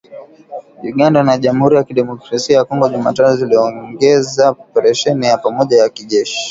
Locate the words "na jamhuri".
1.27-1.73